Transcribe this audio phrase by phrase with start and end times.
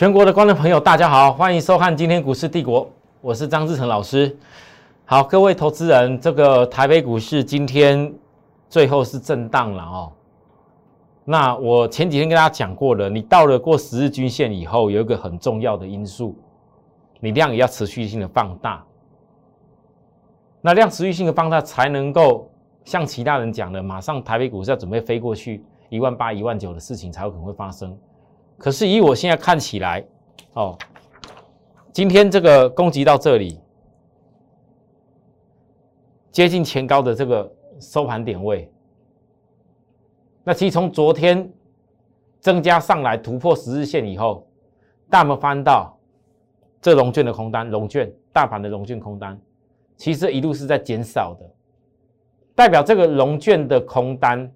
[0.00, 2.90] 全国的观众朋友，大家好，欢迎收看今天股市帝国，
[3.20, 4.34] 我是张志成老师。
[5.04, 8.10] 好，各位投资人，这个台北股市今天
[8.70, 10.10] 最后是震荡了哦。
[11.22, 16.34] 那我前几天跟大家讲过了，你到了过十日均线以后，有一个很重要的因素，
[17.18, 18.82] 你量也要持续性的放大。
[20.62, 22.50] 那量持续性的放大，才能够
[22.86, 27.94] 像其他人讲的，马上台北股市要准备飞过去一万八、一万九的事情才有可能会发生。
[28.60, 30.04] 可是以我现在看起来，
[30.52, 30.76] 哦，
[31.94, 33.58] 今天这个攻击到这里，
[36.30, 37.50] 接近前高的这个
[37.80, 38.70] 收盘点位，
[40.44, 41.50] 那其实从昨天
[42.38, 44.46] 增加上来突破十日线以后，
[45.08, 45.98] 大们翻到
[46.82, 49.40] 这龙卷的空单，龙卷大盘的龙卷空单，
[49.96, 51.50] 其实一路是在减少的，
[52.54, 54.52] 代表这个龙卷的空单，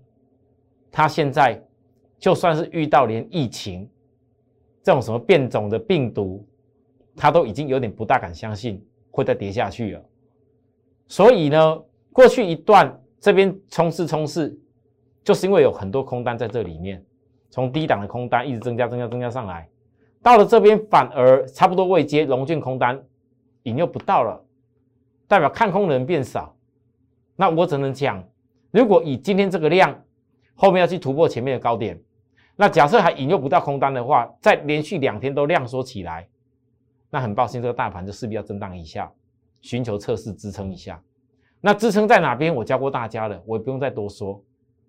[0.92, 1.58] 它现在
[2.18, 3.88] 就算是遇到连疫情。
[4.84, 6.46] 这种什么变种的病毒，
[7.16, 10.04] 他都已经有点不大敢相信会再跌下去了。
[11.08, 11.82] 所以呢，
[12.12, 14.54] 过去一段这边冲刺冲刺，
[15.22, 17.02] 就是因为有很多空单在这里面，
[17.48, 19.66] 从低档的空单一直增加增加增加上来，
[20.22, 23.02] 到了这边反而差不多未接龙卷空单
[23.62, 24.44] 引诱不到了，
[25.26, 26.54] 代表看空的人变少。
[27.36, 28.22] 那我只能讲，
[28.70, 29.98] 如果以今天这个量，
[30.54, 31.98] 后面要去突破前面的高点。
[32.56, 36.28] 那假设还引诱不到空单的话，再连续两天都量缩起来，
[37.10, 39.10] 那很抱歉，这个大盘就势必要震荡一下，
[39.60, 41.02] 寻求测试支撑一下。
[41.60, 42.54] 那支撑在哪边？
[42.54, 44.40] 我教过大家了，我也不用再多说。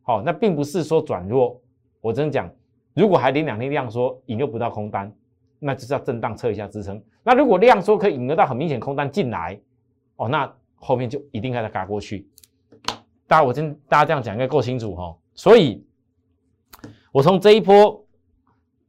[0.03, 1.59] 好，那并不是说转弱，
[2.01, 2.47] 我真讲，
[2.93, 5.11] 如果还连两天量缩引诱不到空单，
[5.57, 7.01] 那就是要震荡测一下支撑。
[7.23, 9.59] 那如果量缩可以引诱到很明显空单进来，
[10.17, 12.27] 哦，那后面就一定要再嘎过去。
[13.25, 15.83] 大家我真大家这样讲应该够清楚哈，所以。
[17.15, 18.05] 我从这一波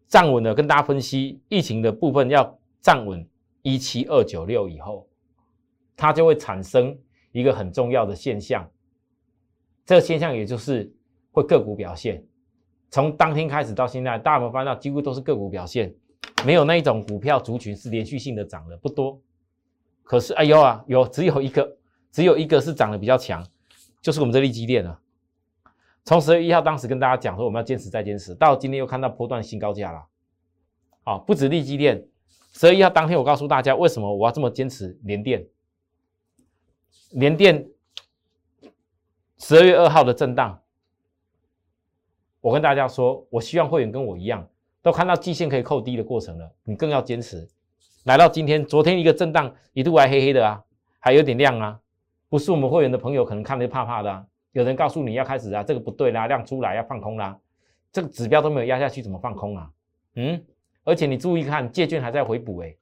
[0.09, 3.25] 站稳了，跟大家分析疫情的部分要站稳
[3.63, 5.07] 一七二九六以后，
[5.97, 6.99] 它就会产生
[7.31, 8.69] 一个很重要的现象。
[9.85, 10.93] 这个现象也就是
[11.31, 12.21] 会个股表现。
[12.91, 15.95] 从当天开始到现在，大家有没有发现到几乎都是个股表现，
[16.45, 19.23] 没有那一种股票族群是连续性的涨的不多。
[20.03, 21.77] 可是哎呦啊，有只有一个，
[22.11, 23.47] 只有一个是涨得比较强，
[24.03, 25.01] 就是我们这利基电啊。
[26.07, 30.07] 从十月一号当时跟大家讲说我们要坚持再坚持，到今天又看到波段新高价了。
[31.03, 32.07] 好，不止利基电，
[32.53, 35.45] 十月一号当天我告诉大家为什么我要这么坚持连电。
[37.11, 37.69] 连电
[39.39, 40.63] 十二月二号的震荡，
[42.41, 44.49] 我跟大家说，我希望会员跟我一样，
[44.83, 47.49] 都看到季线可以扣低的过程了，你更要坚持。
[48.05, 50.63] 来到今天，昨天一个震荡一度还黑黑的啊，
[51.01, 51.81] 还有点亮啊，
[52.29, 54.13] 不是我们会员的朋友可能看得怕怕的。
[54.13, 54.25] 啊。
[54.57, 57.39] 有人告诉你要开始啊，这个不对啦，量出来要放空啦，
[57.93, 59.71] 这个指标都没有压下去，怎么放空啊？
[60.15, 60.43] 嗯，
[60.83, 62.75] 而且你注意看，借券还在回补，哎，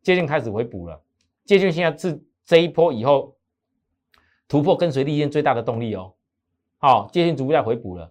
[0.00, 0.98] 借券开始回补了，
[1.44, 3.36] 借券现在是这一波以后
[4.48, 6.14] 突破跟随利润最大的动力哦。
[6.78, 8.10] 好，借券逐步在回补了。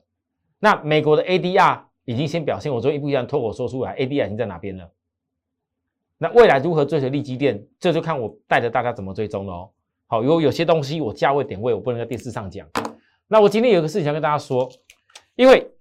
[0.59, 4.87] 那美国的 ADR 已经先表现，我昨天一步一样脱口说出来，ADR 已经在哪边了？
[6.19, 9.69] 那未来如何追随利基电，这就看我带着大家怎么追踪了哦。
[10.05, 12.67] 好，有有些东西我价位点位我不能在电视上讲。
[13.31, 14.67] 那我今天有个事情想跟大家说，
[15.35, 15.71] 因为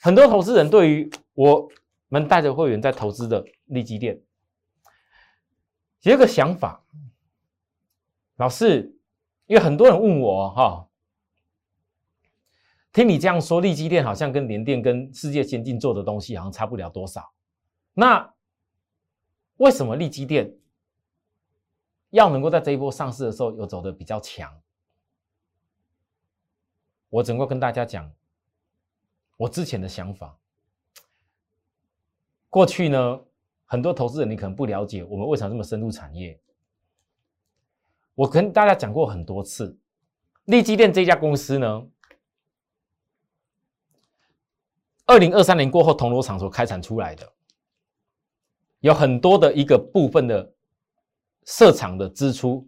[0.00, 1.68] 很多投资人对于我
[2.08, 4.18] 们带着会员在投资的利基店，
[6.00, 6.82] 有一个想法，
[8.36, 8.98] 老师，
[9.44, 10.88] 因为很多人问我哈，
[12.94, 17.30] 听你这样说，利基店好像跟联电、跟世界先进做的东西好像差不了多少，
[17.92, 18.34] 那
[19.58, 20.56] 为什么利基店
[22.08, 24.50] 要能够在这一波上市的时候又走的比较强？
[27.08, 28.12] 我整个跟大家讲，
[29.36, 30.36] 我之前的想法。
[32.50, 33.20] 过去呢，
[33.64, 36.40] 很多投资人你可能不了解我们为什么这么深入产业。
[38.14, 39.78] 我跟大家讲过很多次，
[40.44, 41.86] 利基电这家公司呢，
[45.04, 47.30] 二零二三年过后铜锣厂所开产出来的，
[48.80, 50.54] 有很多的一个部分的
[51.44, 52.66] 设厂的支出，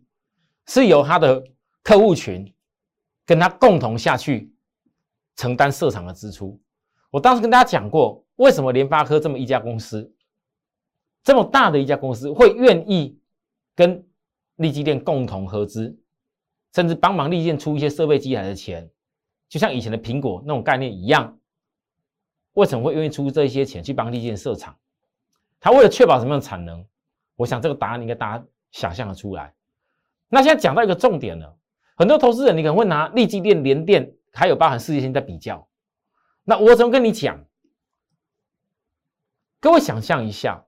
[0.66, 1.42] 是由他的
[1.82, 2.54] 客户群。
[3.28, 4.50] 跟他共同下去
[5.36, 6.58] 承担设厂的支出。
[7.10, 10.10] 我当时跟大家讲过，为什么联发科这么一家公司，
[11.22, 13.20] 这么大的一家公司会愿意
[13.74, 14.02] 跟
[14.56, 15.94] 立基电共同合资，
[16.74, 18.88] 甚至帮忙立建出一些设备机台的钱，
[19.46, 21.38] 就像以前的苹果那种概念一样。
[22.54, 24.74] 为什么会愿意出这些钱去帮立建设厂？
[25.60, 26.82] 他为了确保什么样的产能？
[27.36, 29.54] 我想这个答案应该大家想象的出来。
[30.28, 31.57] 那现在讲到一个重点了。
[31.98, 35.68] 很多投资人，你可能会拿利基电、联电，还有包含世界线在比较。
[36.44, 37.44] 那我怎么跟你讲？
[39.58, 40.64] 各位想象一下，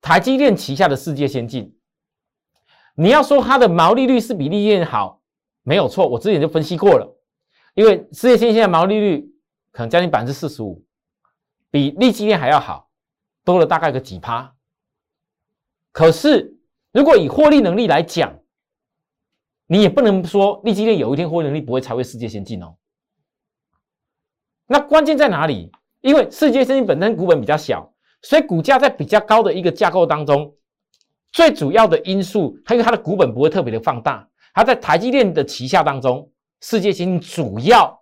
[0.00, 1.78] 台积电旗下的世界先进，
[2.96, 5.22] 你要说它的毛利率是比利电好，
[5.62, 7.16] 没有错，我之前就分析过了，
[7.74, 9.32] 因为世界先进的毛利率
[9.70, 10.84] 可能将近百分之四十五，
[11.70, 12.90] 比利基电还要好，
[13.44, 14.52] 多了大概个几趴。
[15.92, 16.58] 可是
[16.90, 18.36] 如果以获利能力来讲，
[19.72, 22.74] 你也不能说利基电有一天获利能力不会超越世界先进哦。
[24.66, 25.70] 那关键在哪里？
[26.00, 27.94] 因为世界先进本身股本比较小。
[28.22, 30.54] 所以股价在比较高的一个架构当中，
[31.32, 36.30] 最主要的因素，它因为它的股本不会特别的放大，它在台积电的旗下当中，
[36.60, 37.98] 世界先进主要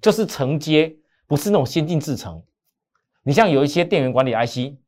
[0.00, 2.42] 就是承接，不是那种先进制程。
[3.22, 4.78] 你像有一些电源管理 IC、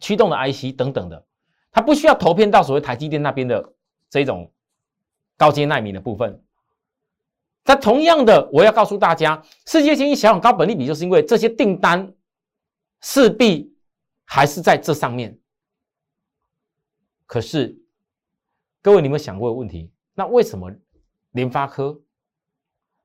[0.00, 1.24] 驱动的 IC 等等的，
[1.70, 3.72] 它不需要投片到所谓台积电那边的
[4.10, 4.52] 这种
[5.36, 6.42] 高阶纳米的部分。
[7.64, 12.12] 那同样的，我要告诉大家，世界先进小高本利比，就是因为这些订单。
[13.02, 13.76] 势必
[14.24, 15.38] 还是在这上面。
[17.26, 17.78] 可是，
[18.80, 19.92] 各位，你有没有想过问题？
[20.14, 20.72] 那为什么
[21.32, 22.00] 联发科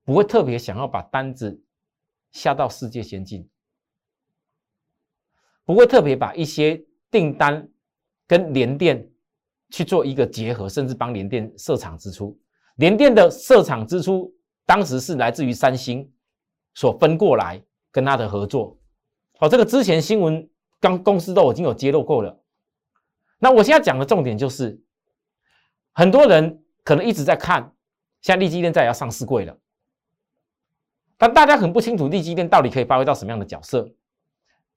[0.05, 1.61] 不会特别想要把单子
[2.31, 3.47] 下到世界先进？
[5.65, 7.69] 不会特别把一些订单
[8.25, 9.10] 跟联电
[9.71, 12.37] 去做一个结合，甚至帮联电设厂支出？
[12.75, 14.31] 联电的设厂支出
[14.65, 16.09] 当时是来自于三星
[16.73, 18.77] 所分过来跟他的合作。
[19.39, 20.47] 哦，这个之前新闻
[20.79, 22.39] 刚公司都已经有揭露过了。
[23.39, 24.79] 那我现在讲的重点就是，
[25.93, 27.73] 很多人可能一直在看，
[28.21, 29.57] 像利基电再也要上市柜了，
[31.17, 33.89] 但大家很不清楚利基电到底可以发挥到什么样的角色，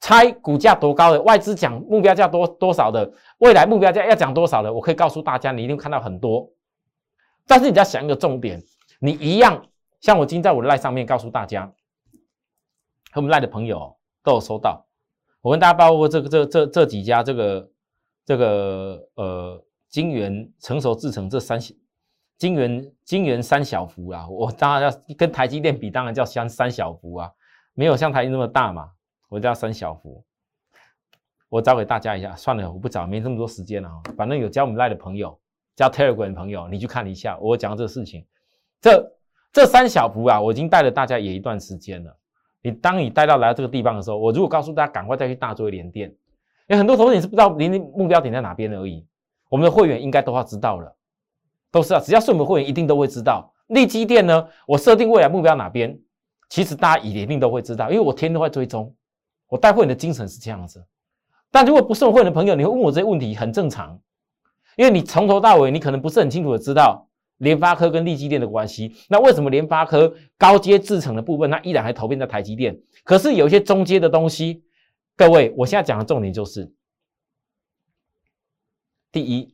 [0.01, 6.51] 猜股价多高的，外资讲目标价多多少的，未来目标价要讲多少的，我可以告诉大家，你一定看到很多。
[7.47, 8.63] 但是你要想一个重点，
[9.01, 9.67] 你一样
[10.01, 11.67] 像我今天在我的赖上面告诉大家，
[13.13, 13.97] 和我们赖的朋友。
[14.25, 14.83] 都有收到，
[15.43, 17.71] 我跟大家包括这个这这这几家这个
[18.25, 21.61] 这个呃金元成熟制成这三
[22.39, 27.31] 金元金元三小福啊，我当然要跟台积电比，当然叫三三小福啊，
[27.75, 28.93] 没有像台积那么大嘛，
[29.35, 30.25] 我叫三小福。
[31.49, 34.01] 我找给大家一下，算了，我不找，没这么多时间了啊。
[34.17, 35.37] 反正有教我们赖的朋友，
[35.75, 38.25] 教 Telegram 的朋友，你去看一下我讲这个事情。
[38.81, 39.13] 这
[39.53, 42.17] 这三小福啊，我已经带了大家也一段时间了。
[42.63, 46.09] 你当你带到来到这个地方的时候，我如果告诉大家赶快再去大做连电，
[46.69, 49.05] 因为很多投资人是不知道连目标点在哪边而已。
[49.49, 50.97] 我们的会员应该都要知道了，
[51.73, 53.53] 都是啊，只要是我们会员一定都会知道。
[53.67, 55.99] 利基电呢，我设定未来目标哪边，
[56.51, 58.95] 其实大家也一定都会知道，因为我天天都在追踪。
[59.49, 60.85] 我带会员的精神是这样子。
[61.51, 64.01] 但如果不是我会员的朋友，你会问我这些问题很正常，
[64.77, 67.09] 因为你从头到尾你可能不是很清楚的知道。
[67.39, 72.81] 联发科跟利基电的关系，那为什么联发科高阶制程的部分，它依然还投片在台积电？
[73.03, 74.63] 可是有一些中阶的东西，
[75.17, 76.73] 各位，我现在讲的重点就是：
[79.11, 79.53] 第一，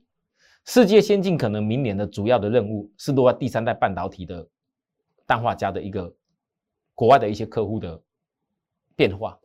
[0.66, 4.46] 世界先进可能明年的主要的任务是落在第三代半导体的
[5.26, 6.14] 氮化镓的一个
[6.94, 8.00] 国外的一些客户的
[8.94, 9.39] 变化。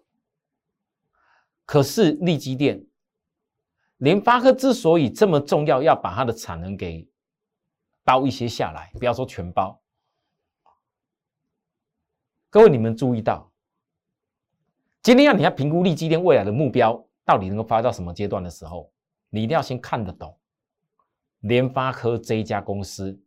[1.66, 2.86] 可是利基电、
[3.98, 7.08] 联发科之所以这么重要，要把它的产能给
[8.04, 9.82] 包一些下来，不要说全包。
[12.50, 13.52] 各位，你们注意到，
[15.02, 18.92] 今天要你要评估利基电未来的目标到底能够发到什么阶段的时候，
[19.30, 20.38] 你一定要先看得懂
[21.42, 23.20] 联发科这一家公司，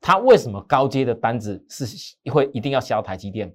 [0.00, 3.54] 它为什么高阶的单子是会一定要销台积电？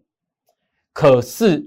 [0.94, 1.66] 可是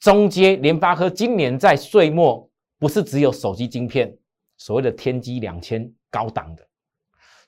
[0.00, 2.48] 中阶联发科今年在岁末
[2.78, 4.14] 不是只有手机晶片，
[4.56, 6.66] 所谓的天玑两千高档的。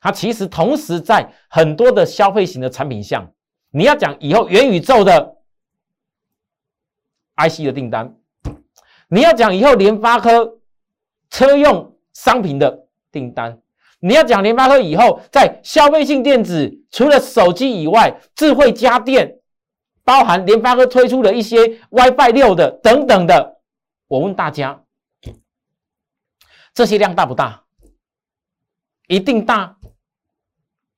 [0.01, 3.31] 它其实同时在很多的消费型的产品项，
[3.71, 5.37] 你要讲以后元宇宙的
[7.37, 8.17] IC 的订单，
[9.09, 10.59] 你要讲以后联发科
[11.31, 13.61] 车用商品的订单，
[14.01, 19.36] 你要讲联发科以后在消费性电子，除了手机以外，智慧家电，
[20.07, 23.61] 包含联发科推出的一些 WiFi 六的等等的，
[24.07, 24.81] 我问大家，
[26.73, 27.65] 这些量大不大？
[29.09, 29.77] 一定大。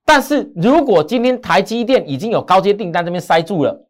[0.04, 3.88] 但是如果今天台积电已经有高阶订单这边塞住了，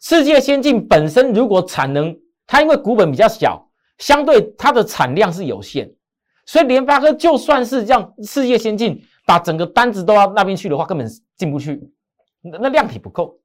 [0.00, 5.92] 世界先进本身如果产能，它因为股本比较小，相对它的产量是有限，
[6.44, 11.04] 所以联发科就算是让世界先进把整个单子都要那边去的话，根本
[11.36, 11.82] 进不去，
[12.42, 13.40] 那量体不够，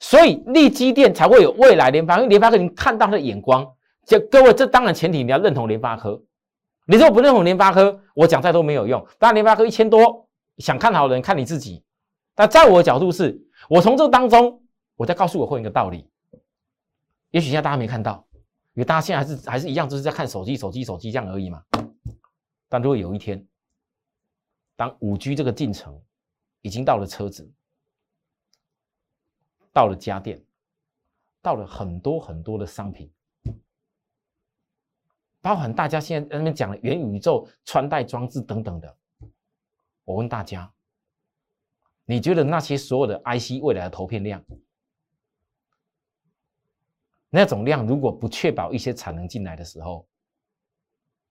[0.00, 3.64] 所以利基电才会有未来联发，因为联发科你看到的眼光，
[4.04, 6.20] 就各位这当然前提你要认同联发科，
[6.86, 10.26] 你如果不认同联发科，我讲再多没有用，当然联发科一千多。
[10.58, 11.82] 想看好的人看你自己，
[12.34, 13.40] 但在我的角度是，
[13.70, 14.62] 我从这当中，
[14.94, 16.06] 我在告诉我会员一个道理。
[17.30, 18.26] 也许现在大家没看到，
[18.74, 21.62] 因为大家现在还是还是一样，就是在看手机、手机、手机这样而已嘛。
[22.68, 23.42] 但如果有一天，
[24.76, 25.98] 当五 G 这个进程
[26.60, 27.50] 已经到了车子，
[29.80, 30.38] 到了家电，
[31.40, 33.10] 到了很多很多的商品，
[35.40, 38.98] 包含大家现在那边讲的元宇宙、穿戴装置等等的，
[40.04, 40.70] 我问大家，
[42.04, 44.44] 你觉得那些所有的 IC 未来的投片量？
[47.30, 50.06] 那种量如果不确保一些产能进来的时候，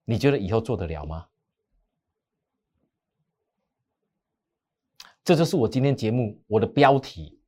[0.06, 1.28] 你觉得以后做得了吗？
[5.24, 7.39] 这就是我今天节目我的标题，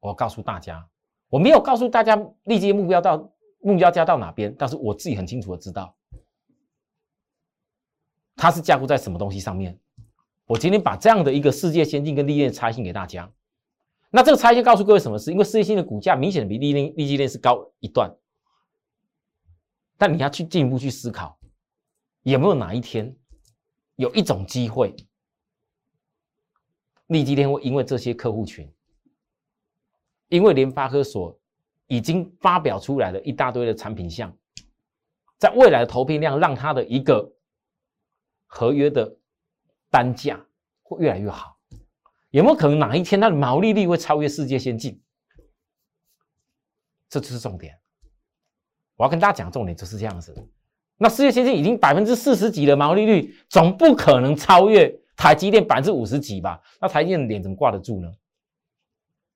[0.00, 0.88] 我告诉大家，
[1.28, 5.94] 我没有告诉大家立即目标到目标加到哪边，但是我自己很清楚的知道，
[8.36, 9.78] 它是架构在什么东西上面。
[10.46, 13.30] 我今天把这样的一个世界先进跟利验差性给大家。
[14.10, 15.30] 那这个差异告诉各位什么事？
[15.30, 18.10] 因为世界性的股价明显的比利利利基链是高一段，
[19.98, 21.38] 但你要去进一步去思考，
[22.22, 23.14] 有没有哪一天
[23.96, 24.96] 有一种机会，
[27.08, 28.72] 利基链会因为这些客户群，
[30.28, 31.38] 因为联发科所
[31.86, 34.34] 已经发表出来的一大堆的产品项，
[35.38, 37.32] 在未来的投片量让它的一个
[38.46, 39.16] 合约的
[39.90, 40.38] 单价
[40.82, 41.56] 会越来越好。
[42.30, 45.00] 有没有可能哪一天它的毛利率会超越世界先进？
[47.08, 47.74] 这就是重点。
[48.96, 50.34] 我要跟大家讲重点就是这样子。
[50.98, 56.60] 那世界先进已经百分之四十几的毛利率，总不可能超越台积电百分之五十几吧？
[56.80, 58.12] 那台积电的脸怎么挂得住呢？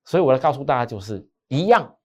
[0.05, 1.95] 所以我来告诉大家，就是一样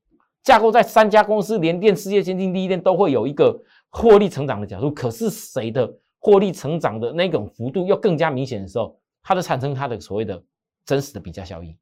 [0.43, 3.59] 架构在三家公司，联电、世界先进、第一电都会有一个
[3.91, 4.91] 获利成长的角度。
[4.93, 10.43] 可是谁的获利成长的那种幅度又更加明显的时候，它的产生它的所谓的。
[10.85, 11.77] 真实的比较效应。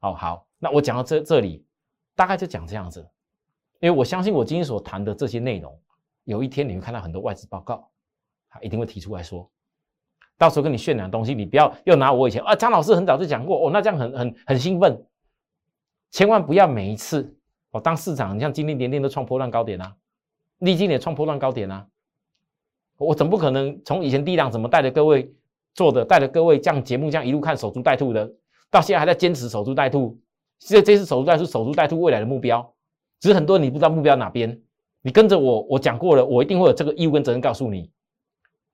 [0.00, 1.66] 哦，好，那我讲到这这里，
[2.16, 3.06] 大概就讲这样子，
[3.80, 5.78] 因为我相信我今天所谈的这些内容，
[6.24, 7.86] 有一天你会看到很多外资报告，
[8.48, 9.50] 他一定会提出来说，
[10.38, 15.04] 到时候跟你渲染东西，你不要又拿我以前啊，张老师很早就讲过哦，那这样很很很兴奋，
[16.12, 17.36] 千万不要每一次
[17.72, 19.94] 哦，当市场像今天连天都创破烂高点啊，
[20.60, 21.86] 历经也创破烂高点啊，
[22.96, 25.30] 我总不可能从以前低档怎么带着各位。
[25.74, 28.28] 做的带着各位这样节目这样一路看守株待兔的，
[28.68, 30.18] 到现在还在坚持守株待兔。
[30.58, 32.74] 这这次守株待兔，守株待兔未来的目标，
[33.20, 34.60] 只是很多你不知道目标哪边。
[35.02, 37.88] 你跟着我，我讲过了，我一定会有这个义务跟责任告诉你。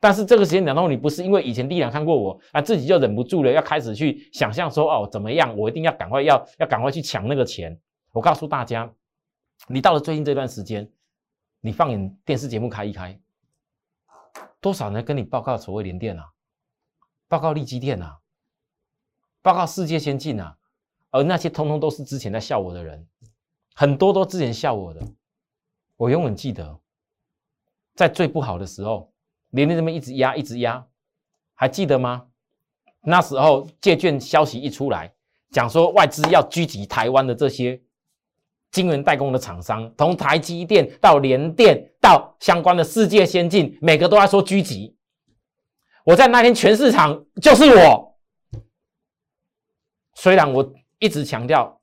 [0.04, 7.80] 但是这个时间讲到你不是因为以前第一两看过我啊，自己就忍不住了，要开始去想象说哦怎么样，我一定要赶快要要赶快去抢那个钱。
[8.12, 8.92] 我告诉大家，
[9.66, 10.92] 你到了最近这段时间，
[11.62, 13.18] 你放眼电视节目开一开，
[14.60, 16.32] 多少人跟你报告所谓联电啊？
[17.26, 18.18] 报告立基电啊，
[19.40, 20.58] 报告世界先进啊，
[21.12, 23.08] 而那些通通都是之前在笑我的人，
[23.74, 25.00] 很多都之前笑我的。
[25.96, 26.78] 我永远记得，
[27.94, 29.10] 在最不好的时候，
[29.54, 30.84] 连连这么一直压，一直压，
[31.54, 32.26] 还记得吗？
[33.02, 35.12] 那时候借券消息一出来，
[35.50, 37.80] 讲说外资要狙击台湾的这些
[38.72, 44.96] 晶圆代工的厂商，从台积电到联电到相关的世界先进，每个都在说狙击。
[46.02, 48.18] 我在那天全市场就是我，
[50.14, 51.80] 虽然我一直强调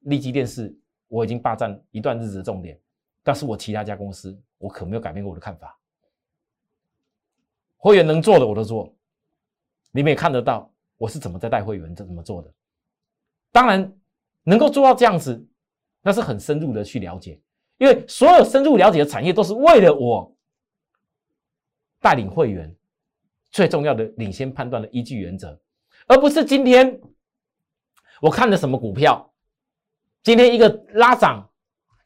[0.00, 0.76] 立基电视
[1.06, 2.76] 我已经霸占一段日子的重点，
[3.22, 5.78] 但是我其他家公司我可没有改变过我的看法。
[7.84, 8.90] 会员能做的我都做，
[9.92, 12.50] 你们也看得到我是怎么在带会员怎么做的。
[13.52, 13.94] 当然
[14.42, 15.46] 能够做到这样子，
[16.00, 17.38] 那是很深入的去了解，
[17.76, 20.34] 因为所有深入了解的产业都是为了我
[22.00, 22.74] 带领会员。
[23.50, 25.60] 最重要的领先判断的依据原则，
[26.06, 26.98] 而不是今天
[28.22, 29.30] 我看的什么股票，
[30.22, 31.48] 今天一个拉涨，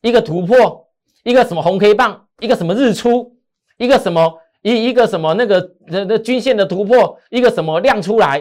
[0.00, 0.92] 一个突破，
[1.23, 3.40] 一个什么红 K 棒，一个什么日出，
[3.76, 8.40] 一个什么一一个什么那个那那均线的突破，一个什么亮出来，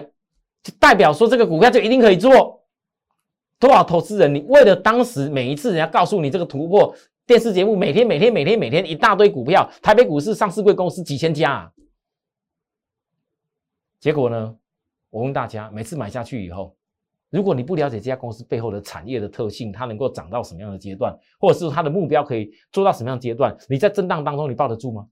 [0.63, 2.63] 就代表说这个股票就一定可以做。
[3.59, 6.95] 多少投资人，你为了当时每一次人家告诉你这个突破，
[7.25, 11.51] 电视节目每天每天每天每天一大堆股票，台北股市上市贵公司几千家。
[11.51, 11.71] 啊。
[13.99, 14.55] 结果呢？
[15.09, 16.75] 我问大家，每次买下去以后，
[17.31, 25.07] 如果你不了解这家公司背后的产业的特性，它能够涨到什么样的阶段，或者是它的目标可以做到什么样的阶段，你在震荡当中你抱得住吗？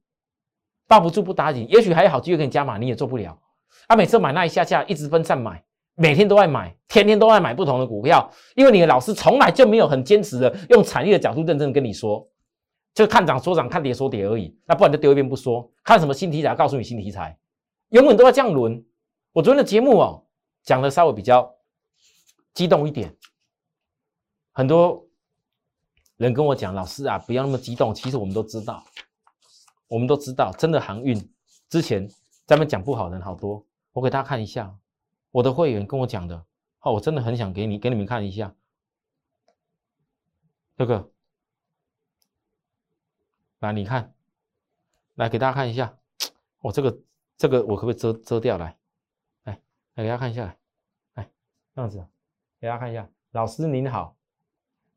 [0.88, 3.40] 抱不住不打紧，也许还有好机会给你加码，你也做不了。
[3.88, 5.64] 啊，每次买那一下下，一直分散买，
[5.96, 12.28] 每天都爱买，天天都爱买不同的股票，因为你的老师从来就没有很坚持的用产业的角度认真跟你说，
[12.94, 14.58] 就看涨说涨，看跌说跌而已。
[14.66, 17.38] 那不然就丢一边不说，看什么新题材，告诉你新题材。
[17.90, 18.84] 永远都要这样轮。
[19.34, 20.26] 我昨天的节目哦，
[20.64, 21.54] 讲的稍微比较
[22.54, 23.16] 激动一点，
[24.54, 25.06] 很多
[26.18, 27.94] 人跟我讲，老师啊，不要那么激动。
[27.94, 28.84] 其实我们都知道，
[29.88, 31.30] 我们都知道，真的航运
[31.70, 32.10] 之前
[32.46, 33.66] 咱们讲不好的人好多。
[33.92, 34.78] 我给大家看一下，
[35.32, 36.46] 我的会员跟我讲的，
[36.80, 38.54] 好，我真的很想给你给你们看一下
[40.78, 41.10] 这个，
[43.60, 44.14] 来你看，
[45.14, 45.98] 来给大家看一下，
[46.60, 47.00] 我这个
[47.38, 48.78] 这个我可不可以遮遮掉来？
[49.44, 49.62] 来
[49.94, 50.58] 来给大家看一下，
[51.14, 51.30] 来
[51.74, 52.06] 这样子，
[52.60, 54.16] 给大家看一下，老师您好。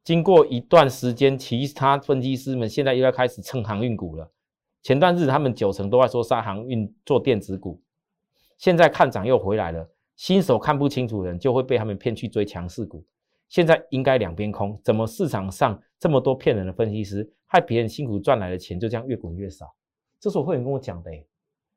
[0.02, 4.32] 经过一段时间，其他分析师们现在又要开始蹭航运股了。
[4.82, 7.82] 前段日子他们九成都在说沙航运做电子股，
[8.56, 9.88] 现在看涨又回来了。
[10.16, 13.04] 新手看不清楚的人就会被他们骗去追强势股。
[13.48, 19.74] 现在应该两边空，怎么市场上这么多骗人的分析师，害别人辛苦赚来的钱就这样越滚越少？
[20.20, 21.10] 这是我会员跟我讲的。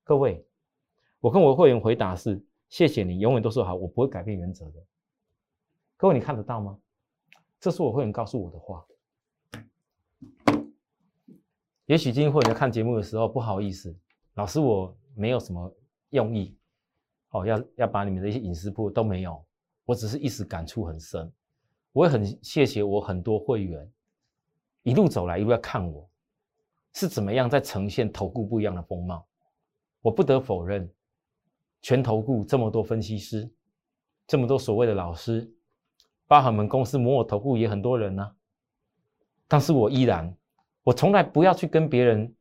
[0.04, 0.46] 各位，
[1.20, 4.84] 我跟我会员回答是：谢谢你，永远都说好，我不会改变原则的。
[5.96, 6.78] 各位，你看得到吗？
[7.60, 8.84] 这是我会员告诉我的话。
[11.92, 13.94] 也许今天会员看节目的时候不好意思，
[14.36, 15.76] 老师我没有什么
[16.12, 16.58] 用意，
[17.32, 19.46] 哦，要要把你们的一些隐私铺都没有，
[19.84, 21.30] 我只是一时感触很深。
[21.92, 23.92] 我也很谢谢我很多会员
[24.84, 26.10] 一路走来一路要看我
[26.94, 29.28] 是怎么样在呈现投顾不一样的风貌。
[30.00, 30.90] 我不得否认，
[31.82, 33.52] 全投顾这么多分析师，
[34.26, 35.54] 这么多所谓的老师。
[36.26, 38.36] 包含我们公司摩尔投顾也很多人呢，
[39.46, 40.34] 但是我依然，
[40.84, 42.34] 我从来不要去跟别人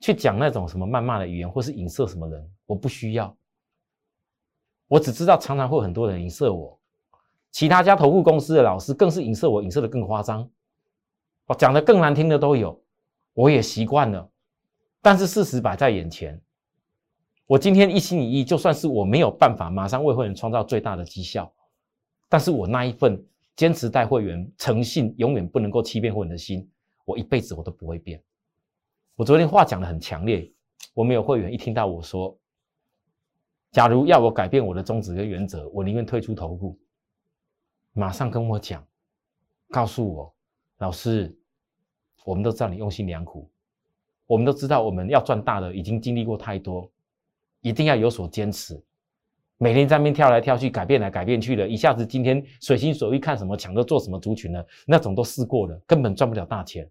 [0.00, 3.36] 去讲那种什么谩骂的语言，或是影射什么人，我不需要。
[4.86, 6.78] 我只知道常常会很多人影射我，
[7.50, 10.48] 其他家投顾公司的老师更是影射我，影射的更夸张，
[11.46, 12.80] 我，讲的更难听的都有，
[13.32, 14.30] 我也习惯了。
[15.00, 16.40] 但是事实摆在眼前，
[17.46, 21.52] 我今天一心一意，就算是我没有办法马上为会员创造最大的绩效。
[22.28, 23.22] 但是我那一份
[23.56, 26.68] 坚持带会员、诚信永远不能够欺骗会员的心，
[27.04, 28.22] 我一辈子我都不会变。
[29.16, 30.52] 我昨天话讲的很强烈，
[30.92, 32.36] 我没有会员一听到我说，
[33.70, 36.78] 假如要我改变我的宗旨跟原则，我宁愿退出头部，
[37.92, 38.86] 马上跟我讲，
[39.70, 40.34] 告诉我，
[40.78, 41.36] 老师，
[42.24, 43.50] 我们都知道你用心良苦，
[44.26, 46.90] 我们都知道我们要赚大的已经经历过太多，
[47.60, 48.82] 一定要有所坚持。
[49.58, 54.64] 每天在那边跳来跳去，改变来改变去的，一下子今天随心所欲看什么抢着做什么族群呢？
[54.86, 56.90] 那种都试过了，根本赚不了大钱。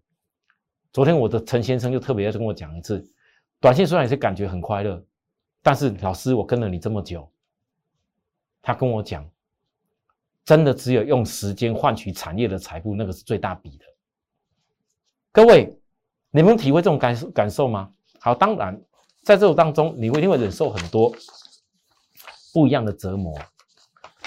[0.92, 3.04] 昨天我的陈先生就特别跟我讲一次，
[3.60, 5.04] 短线虽然也是感觉很快乐，
[5.62, 7.28] 但是老师我跟了你这么久，
[8.62, 9.28] 他跟我讲，
[10.44, 13.84] 真的只有用时间换取产业的财富，那个是最大比的。
[15.32, 15.78] 各位，
[16.30, 17.92] 你们体会这种感受感受吗？
[18.20, 18.80] 好，当然
[19.22, 21.14] 在这种当中，你会一定会忍受很多。
[22.54, 23.36] 不一样的折磨，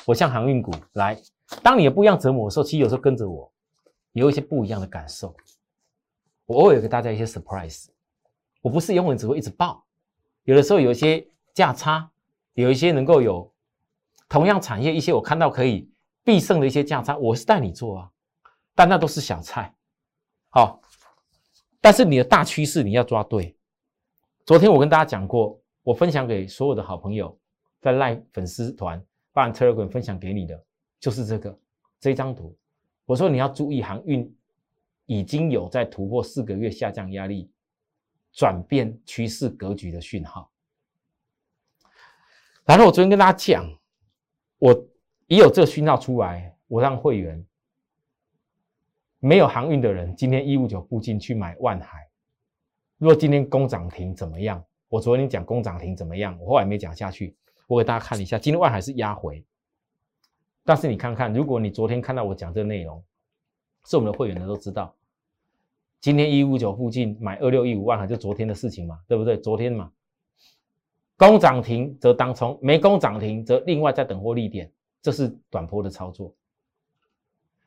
[0.06, 1.18] 我像航运股来，
[1.64, 3.50] 当你有不一样折磨的时候，其实有时候跟着我，
[4.12, 5.34] 有一些不一样的感受。
[6.46, 7.86] 我偶尔给大家一些 surprise，
[8.62, 9.82] 我不是永远只会一直报，
[10.44, 12.12] 有的时候有一些价差，
[12.56, 13.50] 有一些能够有
[14.28, 15.90] 同样产业一些我看到可以
[16.26, 18.12] 必胜的一些价差，我是带你做啊，
[18.76, 19.74] 但那都是小菜，
[20.50, 20.82] 好，
[21.80, 23.56] 但是你的大趋势你要抓对。
[24.46, 27.38] 昨天我跟大家讲过，我分享给所有的好朋友。
[27.82, 30.64] 在赖粉丝团把 Telegram 分享给你的
[31.00, 31.60] 就是这个
[32.00, 32.56] 这张图。
[33.06, 34.36] 我说你要注意航运
[35.06, 37.50] 已经有在突破四个月下降压力，
[38.34, 40.52] 转变趋势格局的讯号。
[42.66, 43.66] 然后我昨天跟大家讲，
[44.58, 44.74] 我
[45.28, 47.46] 也有这个讯号出来，我让会员
[49.20, 52.10] 没有航运的人，今天一五九附近去买万海。
[52.98, 54.62] 如果今天攻涨停怎么样？
[54.90, 56.38] 我昨天讲攻涨停怎么样？
[56.42, 57.36] 我后来没讲下去。
[57.68, 59.46] 我给大家看一下，今天外海是压回，
[60.64, 63.04] 但是你看看，如果你昨天看到我讲这个内容，
[63.86, 64.96] 是我们的会员的都知道，
[66.00, 69.38] 今天一五九附近买二六一五万海就昨天的事情嘛，对不对？
[69.38, 69.92] 昨天嘛，
[71.18, 76.34] 攻涨停则当冲，没攻涨停则另外再等获利点，这是短波的操作。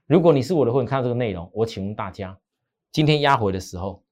[0.07, 2.39] 如果你是我的会员，看到这个内容，我请问大家，
[2.91, 4.03] 今天压回的时候，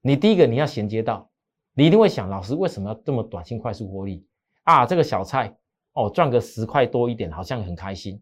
[0.00, 1.30] 你第一个你要衔接到。
[1.78, 4.26] 你一定会想，老师为什么要这么短信快速获利
[4.64, 4.84] 啊？
[4.84, 5.56] 这个小菜
[5.92, 8.20] 哦，赚个十块多一点，好像很开心。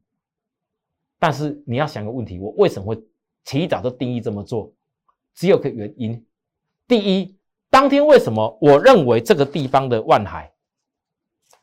[1.18, 3.02] 但是你要想个问题，我为什么会
[3.46, 4.70] 提早就定义这么做？
[5.34, 6.22] 只有个原因：
[6.86, 7.34] 第一，
[7.70, 10.52] 当天为什么我认为这个地方的万海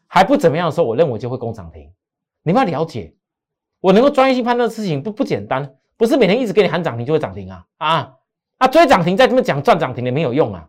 [0.07, 1.93] 还不怎么样的时候，我认为就会攻涨停。
[2.41, 3.13] 你们要了解，
[3.79, 8.17] 我能够专业性判断的事情不不简单，不是每天一直给你喊涨停就会涨停啊啊
[8.57, 8.67] 啊！
[8.67, 10.67] 追涨停在这么讲赚涨停的没有用啊。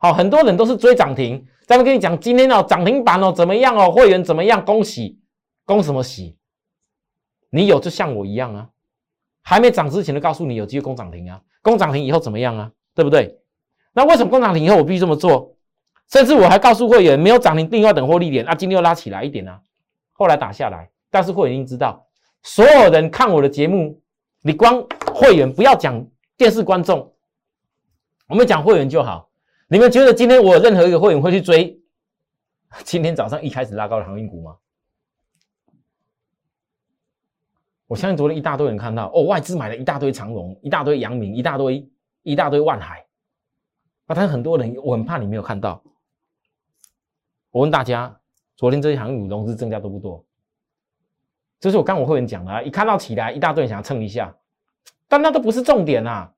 [0.00, 4.64] 好，很多人都是追涨停，咱们跟你讲，今天哦涨停板哦怎么样哦，会员怎么样？
[4.64, 5.18] 恭喜，
[5.64, 6.36] 恭什么喜？
[7.50, 8.68] 你有就像我一样啊，
[9.42, 12.70] 还没涨之前就告诉你有机会攻涨停啊，攻涨停以后怎么样啊？
[12.94, 13.40] 对不对？
[13.92, 15.56] 那为什么攻涨停以后我必须这么做？
[16.12, 19.60] 甚至我还告诉会员，没有涨停定要等获利点啊，今天又拉起来一点啊，
[20.12, 22.06] 后来打下来，但是会员已经知道，
[22.44, 24.00] 所有人看我的节目，
[24.42, 26.06] 你光会员不要讲
[26.36, 27.12] 电视观众，
[28.28, 29.27] 我们讲会员就好。
[29.70, 31.78] 你们觉得今天我任何一个会员会去追
[32.84, 34.56] 今天早上一开始拉高的航运股吗？
[37.86, 41.86] 我相信昨天一大堆人看到哦，外资买了一大堆长荣，一大堆阳明，一大堆
[42.22, 43.00] 一大堆万海，
[44.06, 45.82] 啊，但是很多人我很怕你没有看到。
[47.50, 48.20] 我问大家，
[48.56, 50.24] 昨天这些航运股融资增加多不多？
[51.60, 54.34] 这是我刚我会员讲的啊，一看到起来一大堆人想要蹭一下，
[55.08, 56.34] 但那都不是重点啊，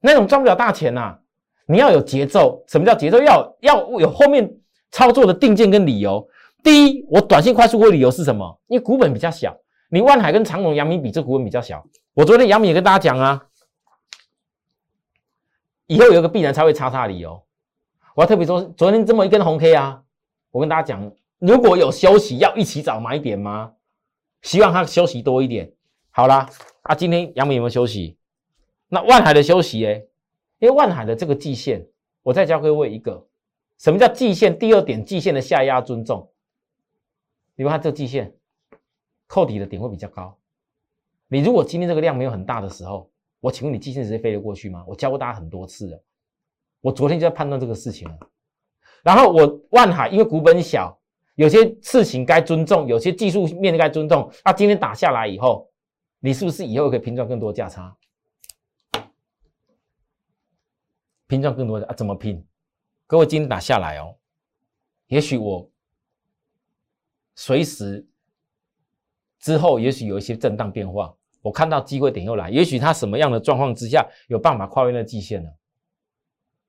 [0.00, 1.18] 那种赚不了大钱呐。
[1.66, 3.18] 你要有节奏，什么叫节奏？
[3.22, 4.50] 要要有后面
[4.90, 6.28] 操作的定见跟理由。
[6.62, 8.60] 第一，我短线快速会理由是什么？
[8.66, 9.56] 因为股本比较小，
[9.88, 11.84] 你万海跟长隆、阳明比，这股本比较小。
[12.14, 13.46] 我昨天阳明也跟大家讲啊，
[15.86, 17.42] 以后有一个必然才会差差理由。
[18.14, 20.02] 我要特别说，昨天这么一根红 K 啊，
[20.50, 23.72] 我跟大家讲，如果有休息，要一起找买点吗？
[24.42, 25.72] 希望他休息多一点。
[26.10, 26.48] 好啦，
[26.82, 28.16] 啊，今天阳明有没有休息？
[28.88, 30.02] 那万海的休息哎。
[30.58, 31.86] 因为万海的这个季线，
[32.22, 33.26] 我再教各位一个，
[33.78, 34.58] 什么叫季线？
[34.58, 36.30] 第二点，季线的下压尊重。
[37.56, 38.34] 你们看这个季线，
[39.26, 40.36] 扣底的点会比较高。
[41.28, 44.84] 你如果今天这个量没有很大的时候，我请问你季线直接飞得过去吗？
[44.86, 46.02] 我教过大家很多次了，
[46.80, 48.18] 我昨天就在判断这个事情了。
[49.02, 50.98] 然后我万海因为股本小，
[51.34, 54.30] 有些事情该尊重，有些技术面该尊重。
[54.44, 55.70] 那今天打下来以后，
[56.20, 57.94] 你是不是以后可以平赚更多价差？
[61.26, 61.94] 拼赚更多的啊？
[61.94, 62.44] 怎么拼？
[63.06, 64.16] 各位今天打下来哦，
[65.08, 65.70] 也许我
[67.34, 68.06] 随时
[69.38, 75.50] 之后，也许有一些震荡变化，我看到机会点又来，也许它什么样的状况之下有办法跨越那季线呢？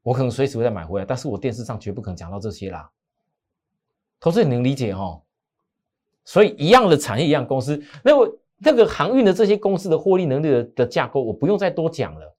[0.03, 2.91] 我可能随时会再买回来，但是我电视上绝不可能讲到这些啦。
[4.19, 5.23] 投资你能理解哦？
[6.23, 12.34] 所以一样的产业，一样公司，那我那个航运的这些公司的获利能力的的架构，我不用再多讲了。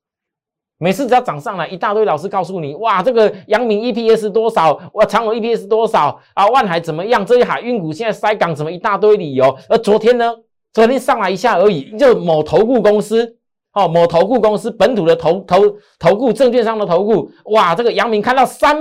[0.78, 7.24] 每次只要涨上来，一大堆老师告诉你，哇，这个阳明 EPS 多少，哇，长隆 EPS 多少啊，万海怎么样？
[7.24, 9.56] 这些海运股现在塞港，怎么一大堆理由？
[9.70, 10.34] 而昨天呢，
[10.74, 13.38] 昨天上来一下而已，就某投顾公司，
[13.72, 18.76] 哦，某投顾公司本土的投投投顾证券商的投顾，哇，这个阳明看到三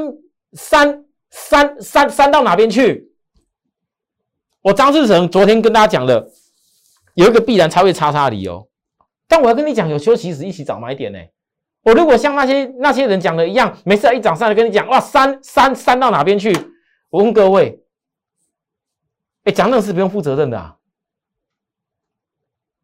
[0.51, 3.10] 三三三三到哪边去？
[4.63, 6.29] 我张志成昨天跟大家讲了，
[7.13, 8.67] 有一个必然超越叉叉的理由，
[9.29, 11.19] 但我要跟你讲，有休息时一起找买点呢。
[11.86, 16.52] 我如果像那些那些人讲的一样，没事一涨上来跟你讲，哇，三三三到哪边去？
[17.12, 17.86] 我问各位，
[19.43, 20.80] 哎，讲那个是不用负责任的啊。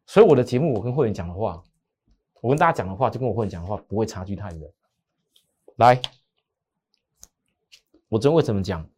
[0.06, 1.64] 所以我的节目，我跟会员讲的话，
[2.40, 4.72] 我跟大家讲的话，就跟我会员讲的话不会差距太远。
[5.76, 6.00] 来，
[8.08, 8.88] 我昨天为什么讲？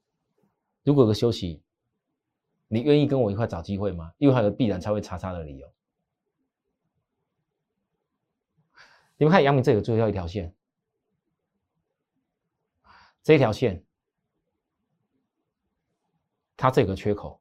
[0.82, 1.62] 如果有个休息，
[2.68, 4.12] 你愿意跟我一块找机会吗？
[4.18, 5.66] 因为还有必然才会叉叉的理由。
[9.16, 10.52] 你们看，阳明这有最后一条线，
[13.22, 13.84] 这一条线，
[16.56, 17.40] 它这个缺口，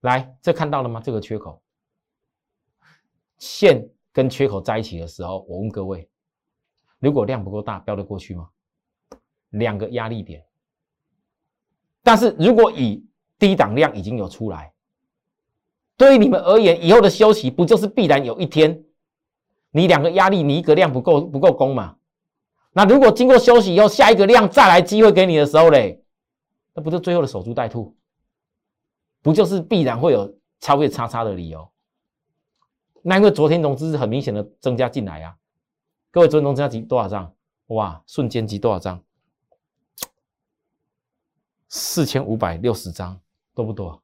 [0.00, 1.00] 来，这看到了吗？
[1.02, 1.62] 这个缺口，
[3.38, 6.08] 线跟缺口在一起的时候，我问各位，
[6.98, 8.50] 如果量不够大，标得过去吗？
[9.50, 10.46] 两个压力点，
[12.02, 14.74] 但是如果以低档量已经有出来，
[15.96, 18.85] 对于你们而言，以后的休息不就是必然有一天？
[19.76, 21.98] 你两个压力，你一个量不够不够攻嘛？
[22.72, 26.02] 那如果经过休息以后，下一个量再来机会给你的时候嘞，
[26.72, 27.94] 那不就最后的守株待兔？
[29.20, 31.70] 不就是必然会有超越叉叉的理由？
[33.02, 35.36] 那因为昨天融资是很明显的增加进来啊，
[36.10, 37.34] 各位昨天融资要集多少张？
[37.66, 39.04] 哇，瞬间集多少张？
[41.68, 43.20] 四千五百六十张，
[43.54, 44.02] 多不多？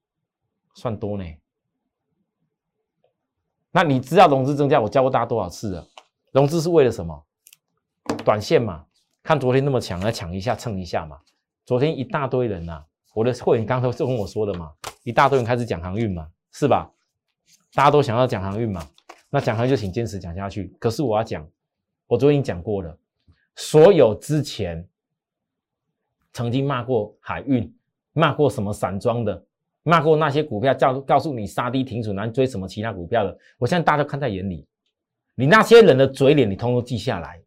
[0.75, 1.25] 算多呢。
[3.75, 5.89] 那你知道融资增加，我教过大家多少次了？
[6.31, 7.25] 融资是为了什么？
[8.23, 8.85] 短线嘛，
[9.23, 11.19] 看昨天那么强，来抢一下蹭一下嘛。
[11.65, 14.71] 昨天一大堆人呐，我的会员刚才是跟我说的嘛，
[15.05, 16.91] 一大堆人开始讲航运嘛，是吧？
[17.73, 18.87] 大家都想要讲航运嘛，
[19.31, 20.77] 那讲航运就请坚持讲下去。
[20.79, 21.49] 可是我要讲，
[22.07, 22.95] 我昨天已经讲过了，
[23.57, 24.87] 所有之前
[26.35, 27.75] 曾经骂过海运、
[28.13, 29.43] 骂过什么散装的。
[29.85, 34.67] 骂过那些股票，叫告诉你杀低停损，然后追什么其他股票的，我相信大家都看在眼里。
[35.35, 37.43] 你那些人的嘴脸，你通通记下来，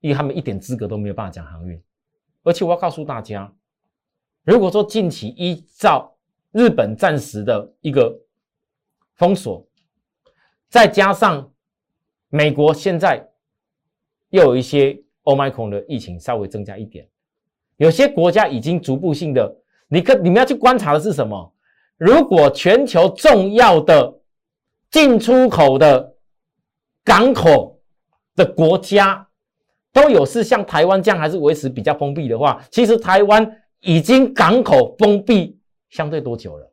[0.00, 1.82] 因为他们一点资格都没有办法讲航运。
[2.42, 3.52] 而且我要告诉大家，
[4.44, 6.16] 如果说近期依照
[6.52, 8.18] 日本暂时的一个
[9.16, 9.66] 封锁，
[10.68, 11.52] 再加上
[12.28, 13.28] 美国现在
[14.30, 17.06] 又有一些 Omicron 的疫情稍微增加一点，
[17.76, 19.59] 有些国家已经逐步性的，
[19.90, 21.52] 你可你们要去观察的是什么？
[21.98, 24.20] 如果全球重要的
[24.90, 26.14] 进出口的
[27.04, 27.78] 港口
[28.34, 29.28] 的国家
[29.92, 35.58] 都有是像台湾这样还是维持比较封闭的话，其实台湾已经港口封闭
[35.90, 36.72] 相对多久了？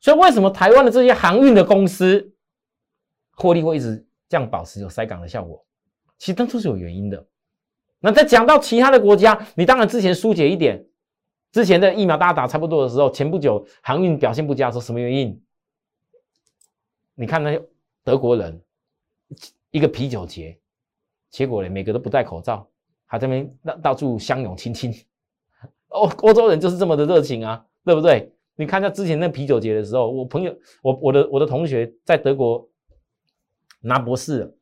[0.00, 2.32] 所以为什么台湾的这些航运的公司
[3.34, 4.06] 获利会一直？
[4.28, 5.62] 这样保持有塞港的效果，
[6.16, 7.26] 其实当初是有原因的。
[8.00, 10.82] 那再讲到其他的国家，你当然之前疏解一点，
[11.52, 15.40] 之前的疫苗大家打差不多的时候，前不久航运表现不佳，说什么原因？
[17.14, 17.62] 你看那些
[18.02, 18.60] 德国人，
[19.70, 20.58] 一个啤酒节，
[21.30, 22.66] 结果呢，每个都不戴口罩，
[23.06, 24.92] 还在那边到到处相拥亲亲。
[25.88, 28.32] 欧欧洲人就是这么的热情啊，对不对？
[28.56, 32.68] 你看下之前那啤酒节的时候，我朋友，我我的我的同学在德国。
[33.84, 34.56] 拿博士，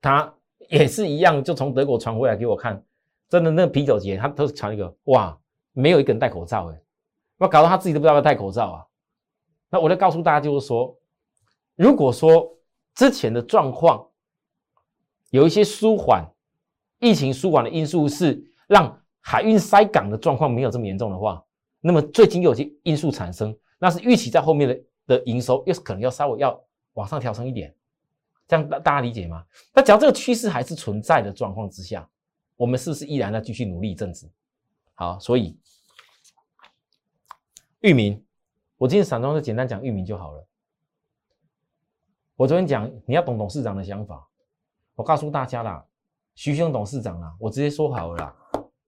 [0.00, 0.34] 他
[0.70, 2.82] 也是一样，就从德国传回来给我看，
[3.28, 5.38] 真的那啤酒节，他都是传一个，哇，
[5.80, 6.82] 没有一个人戴口罩哎，
[7.36, 8.84] 那搞到他自己都不知道要戴口罩啊。
[9.70, 10.98] 那我就告诉大家，就是说，
[11.76, 12.52] 如果说
[12.96, 14.04] 之前的状况
[15.30, 16.28] 有一些舒缓，
[16.98, 21.44] 疫情舒缓的因素是让海运塞港的状况没有这么严重的话，
[21.80, 26.60] 那么最近有些因素产生，那是预期在后面的的营收又是可能要稍微要
[26.94, 27.72] 往上调升一点。
[28.48, 29.44] 这样大大家理解吗？
[29.74, 32.08] 那只要这个趋势还是存在的状况之下，
[32.56, 34.28] 我们是不是依然要继续努力一阵子？
[34.94, 35.56] 好，所以
[37.80, 38.24] 域名，
[38.76, 40.44] 我今天散装就简单讲域名就好了。
[42.34, 44.28] 我昨天讲你要懂董事长的想法，
[44.96, 45.86] 我告诉大家啦，
[46.34, 48.36] 徐兄董事长啊，我直接说好了啦。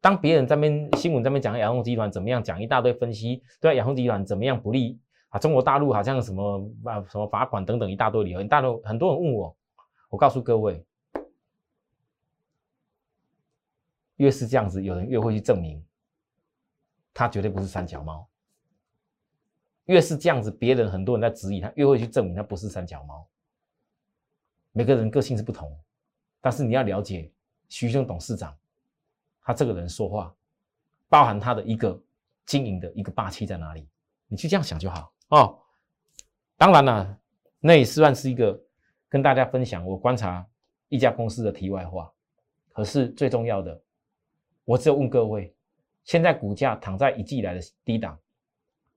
[0.00, 5.00] 当别人在边新闻在边讲亚龙集团怎么样，讲一大堆分析，对亚龙集团怎么样不利。
[5.28, 9.56] 啊，中国大陆好像什么啊，什么罚款等等一大堆理由，大陆很多人问我，
[10.08, 10.84] 我告诉各位，
[14.16, 15.84] 越是这样子，有人越会去证明，
[17.14, 18.28] 他绝对不是三脚猫。
[19.86, 23.26] 越是这样子，别人很多人在质疑他，越会去证明他不是三脚猫。
[24.72, 25.76] 每个人个性是不同，
[26.40, 27.30] 但是你要了解
[27.68, 28.56] 徐兄董事长，
[29.42, 30.32] 他这个人说话，
[31.08, 32.00] 包含他的一个
[32.46, 33.88] 经营的一个霸气在哪里，
[34.28, 35.12] 你去这样想就好。
[35.30, 35.58] 哦，
[36.56, 37.18] 当然了，
[37.58, 38.60] 那也算是一个
[39.08, 40.46] 跟大家分享我观察
[40.88, 42.12] 一家公司的题外话。
[42.72, 43.82] 可是最重要的，
[44.64, 45.52] 我只有问各位：
[46.04, 48.16] 现在股价躺在一季来的低档，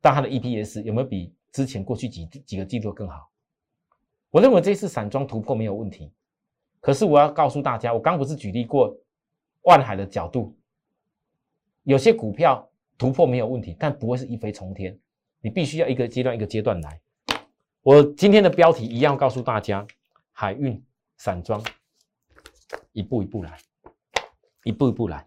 [0.03, 3.31] 但它的 EPS 有没有比之前过去几几个季度更好？
[4.31, 6.11] 我认为这次散装突破没有问题。
[6.81, 8.93] 可是我要告诉大家，我刚不是举例过
[9.61, 10.53] 万海的角度，
[11.83, 14.99] 有些股票突破没有问题，但不会是一飞冲天。
[15.39, 16.99] 你必须要一个阶段一个阶段来。
[17.81, 19.87] 我今天的标题一样告诉大家：
[20.33, 20.83] 海运、
[21.15, 21.63] 散装，
[22.91, 23.57] 一步一步来，
[24.65, 25.25] 一步一步来。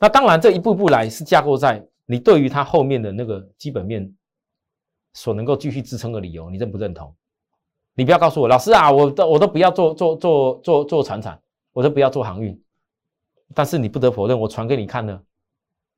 [0.00, 4.10] 那当然，这一步步来是架构在你对于它后面的那个基本面
[5.12, 7.14] 所能够继续支撑的理由，你认不认同？
[7.94, 11.38] 你不要告诉我，老师啊，我都我都不要做做做做做船产，
[11.72, 12.58] 我都不要做航运。
[13.54, 15.20] 但是你不得否认，我传给你看呢，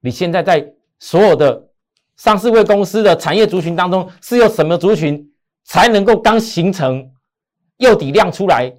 [0.01, 1.69] 你现在在所有的。
[2.17, 5.33] 上市位公司的产业族群当中，是由什么族群
[5.65, 7.11] 才能够刚形成
[7.79, 8.71] 又底量出来，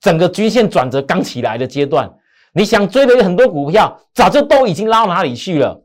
[0.00, 2.10] 整个均线转折刚起来的阶段？
[2.54, 5.84] 你想追的有很多股票，早就都已经拉到哪里去了？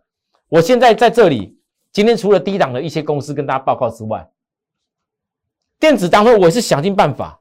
[0.49, 1.57] 我现在在这里，
[1.91, 4.29] 今天除了低档的一些公司跟大家报告之外，
[5.79, 7.39] 电子当中我也是想尽办法。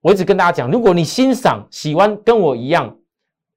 [0.00, 2.96] 我一直跟大家讲，如果你欣赏、喜欢跟我一样，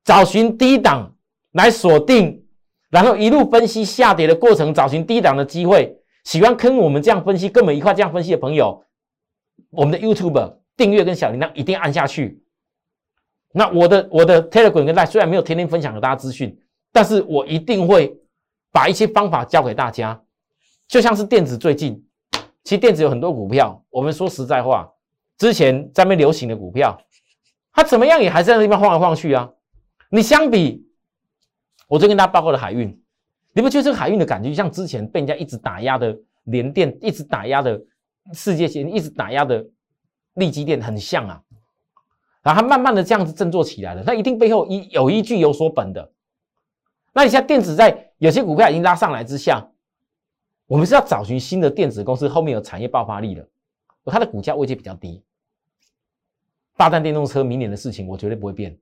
[0.03, 1.15] 找寻低档
[1.51, 2.45] 来锁定。
[2.89, 5.95] 然后一路分析下跌的过程，找寻低档的机会。
[6.23, 8.83] 喜欢跟我们这样分析，跟我们一块这样分析的朋友，
[9.69, 12.43] 我们的 YouTube 订阅跟小铃铛一定按下去。
[13.51, 16.59] 那我的我的 Telegram 跟 Line 虽然没有天天分享给大家资讯，
[16.91, 18.15] 但是我一定会
[18.71, 20.21] 把一些方法教给大家。
[20.87, 22.03] 就像是电子最近，
[22.63, 24.89] 其实电子有很多股票，我们说实在话，
[25.37, 26.99] 之前在那流行的股票，
[27.73, 29.49] 它怎么样也还是在那边晃来晃去啊。
[30.09, 30.85] 你相比。
[31.87, 32.87] 我最跟大家报告的海运，
[33.51, 37.81] 你不觉得这个海运的感觉像之前被人家一直打压的联电，一直打压的
[38.31, 39.65] 世界线，一直打压的
[40.35, 41.41] 利基电很像啊？
[42.43, 46.11] 然后它慢慢的这样子振作起来了，它一定背后一有依据有所本的。
[47.19, 49.61] 那你像电子在有些股票已经拉上来之下，
[50.67, 53.45] 我们是要找寻新的电子公司后面有产业爆发力的，
[54.05, 55.21] 它的股价位阶比较低。
[56.77, 58.79] 霸占电动车明年的事情，我绝对不会变。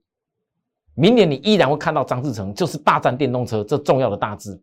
[0.94, 4.62] 明年你依然会看到张志成就是霸占电动车这重要的大字，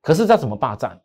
[0.00, 0.96] 可是这怎么霸占？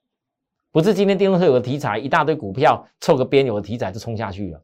[0.72, 4.64] 不是今天电动车有个题材，一大堆股票凑个边有个题材就冲下去了，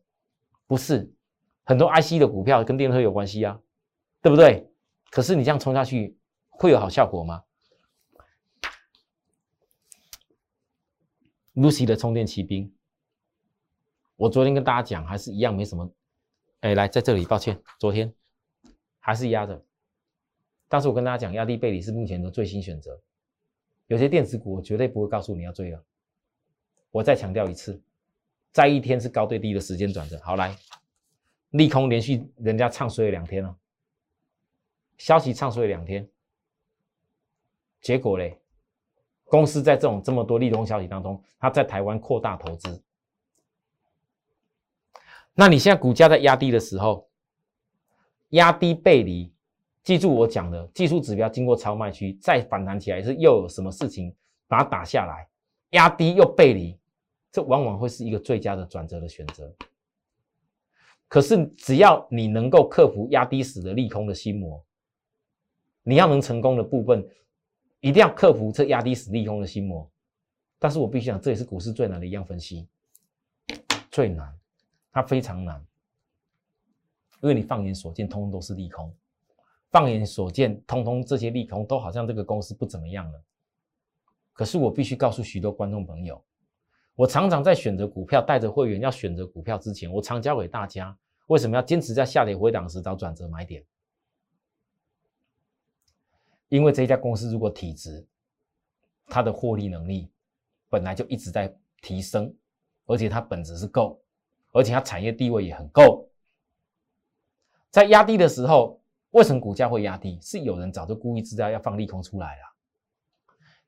[0.68, 1.12] 不是，
[1.64, 3.60] 很多 IC 的股票跟电动车有关系啊，
[4.22, 4.70] 对不对？
[5.10, 6.16] 可是你这样冲下去
[6.62, 7.43] 会有好效果吗
[11.56, 12.71] ？Lucy 的充电骑兵，
[14.15, 15.91] 我昨天跟大家讲还是一样没什么。
[16.60, 18.13] 哎，来在这里，抱歉，昨天
[19.00, 19.65] 还是压着。
[20.67, 23.02] 但是我跟大家讲，压低背离是目前的最新选择。
[23.88, 25.84] 有些电子股我绝对不会告诉你要追了。
[26.91, 27.82] 我再强调一次，
[28.52, 30.21] 在一天是高对低的时间转折。
[30.24, 30.56] 好，来，
[31.50, 33.58] 利空连续人家唱衰了两天了，
[35.00, 36.08] 消息唱衰了两天，
[37.82, 38.39] 结果嘞，
[39.26, 42.84] 公司在这种这么多利空消息当中，它在台湾扩大投资。
[45.34, 47.10] 那你现在股价在压低的时候，
[48.30, 49.34] 压低背离，
[49.84, 54.15] 记住我讲的技术指标经过超卖区再反弹起来，是又有什么事情
[54.48, 55.28] 把它打下来，
[55.72, 56.78] 压低又背离，
[57.32, 59.52] 这往往会是一个最佳的转折的选择。
[61.08, 64.63] 可是只要你能够克服压低死的利空的心魔，
[65.84, 67.06] 你要能成功的部分，
[67.82, 69.88] 一定要克服这压低死利空的心魔。
[70.58, 72.67] 但是我必须讲，这也是股市最难的一样分析，
[73.91, 74.34] 最难。
[74.94, 75.65] 它非常难，
[77.22, 78.91] 因为你放眼所见，通通都是利空；
[79.70, 83.24] 放眼所见，通通这些利空都好像这个公司不怎么样了。
[84.34, 86.22] 可是我必须告诉许多观众朋友，
[86.94, 90.96] 我常常在选择股票，带着会员要选择股票之前，我常教给大家，
[91.28, 93.63] 为什么要坚持在下跌回档时找转折买点？
[96.52, 98.06] 因为这家公司如果体质，
[99.08, 100.12] 它的获利能力
[100.68, 102.36] 本来就一直在提升，
[102.86, 103.98] 而且它本质是够。
[104.52, 106.10] 而且它产业地位也很够，
[107.70, 110.20] 在压低的时候，为什么股价会压低？
[110.22, 112.42] 是有人早就故意知道要放利空出来了。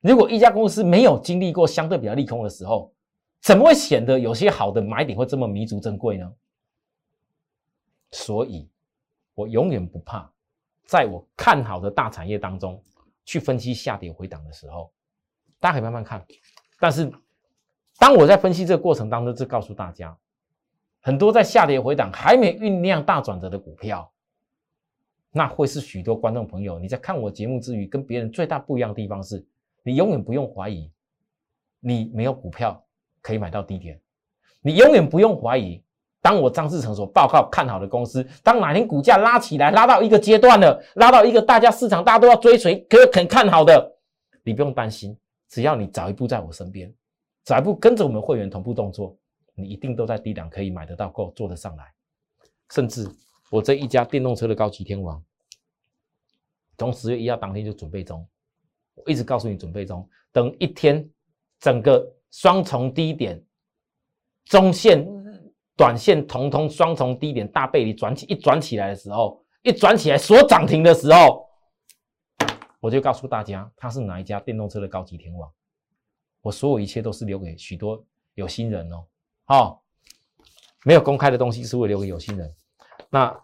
[0.00, 2.92] 如果一家公司没有经历过相对比较利空的时候，
[3.40, 6.30] 怎么会显得有些好的买点会这么弥足珍贵呢？
[8.10, 8.68] 所以，
[9.34, 10.30] 我永远不怕
[10.86, 12.82] 在我看好的大产业当中
[13.24, 14.92] 去分析下跌回档的时候，
[15.60, 16.24] 大家可以慢慢看。
[16.78, 17.10] 但是，
[17.98, 20.16] 当我在分析这个过程当中，就告诉大家。
[21.00, 24.10] 很多在下跌回档还没酝酿大转折的股票，
[25.30, 29.46] 那会是许多观众朋友你在看我节目之余，跟别人最大不一样的地方是，
[29.82, 30.90] 你永远不用怀疑，
[31.78, 32.82] 你没有股票
[33.20, 34.00] 可以买到低点，
[34.62, 35.83] 你永远不用怀疑，
[36.24, 43.94] 当我张志成所报告看好的公司，当哪天股价拉起来，拉到一个阶段了，拉到一个大家市场大家都要追随，可肯看好的，
[44.42, 45.14] 你不用担心，
[45.50, 46.90] 只要你早一步在我身边，
[47.42, 49.14] 早一步跟着我们会员同步动作。
[49.54, 51.92] 你一定都在低档可以买得到，够做得上来。
[52.70, 53.06] 甚至
[53.50, 55.22] 我这一家电动车的高级天王，
[56.78, 58.26] 从十月一号当天就准备中，
[58.94, 60.08] 我一直告诉你准备中。
[60.32, 61.06] 等一天
[61.60, 63.44] 整个双重低点、
[64.46, 65.06] 中线、
[65.76, 71.46] 短线通通双重低点大背离转起一转起来的时候，一转起来所涨停的时候，
[72.80, 75.50] 我就告诉大家它是哪一家电动车的高级天王。
[76.42, 79.04] 我所有一切都是留给许多有心人哦。
[79.46, 79.82] 好，
[80.84, 82.54] 没有公开的东西是会留给有心人。
[83.10, 83.34] 那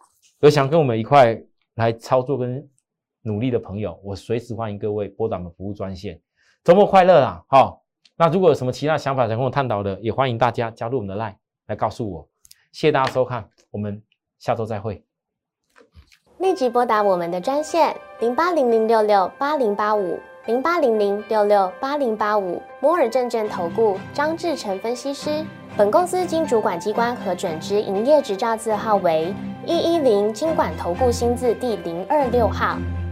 [0.40, 1.42] 有想跟我们一块
[1.74, 2.68] 来操作跟
[3.22, 6.20] 努力的朋友，我随时欢迎各位拨打我们服务专线。
[6.62, 7.44] 周末快乐啦！
[7.48, 7.82] 好，
[8.16, 11.36] 那如果有什么其他想法想跟我探讨的，也欢迎大家加入我们的 Line
[11.70, 12.28] 来告诉我。
[12.72, 14.02] 谢谢大家收看，我们
[14.38, 15.02] 下周再会。
[16.38, 25.44] 立即拨打我们的专线零八零零六六八零八五零八零零六六八零八五摩尔证券投顾张志成分析师。
[25.76, 29.32] 本公司经主管机关核准之营业执照字号为
[29.64, 32.76] 一一零金管投顾新字第零二六号。